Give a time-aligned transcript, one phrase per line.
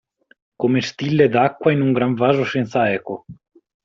[0.63, 3.23] Come stille d'acqua in un gran vaso senza eco.